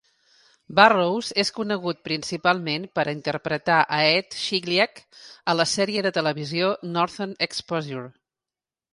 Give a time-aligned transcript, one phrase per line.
[0.77, 5.01] Burrows és conegut principalment per interpretar a Ed Chigliak
[5.53, 8.03] a la sèrie de televisió "Northern Exposure".